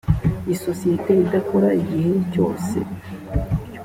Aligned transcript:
isosiyete 0.53 1.11
idakora 1.25 1.69
igihe 1.81 2.11
cyose 2.31 2.77